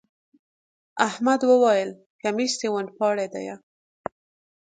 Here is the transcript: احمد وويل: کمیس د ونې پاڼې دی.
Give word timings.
احمد 1.07 1.41
وويل: 1.49 1.89
کمیس 2.21 2.53
د 2.59 2.61
ونې 2.73 2.91
پاڼې 2.97 3.27
دی. 3.33 3.45